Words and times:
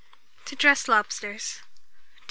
TO 0.55 0.55
DRESS 0.55 0.87
LOBSTERS. 0.87 1.59
276. 1.59 1.61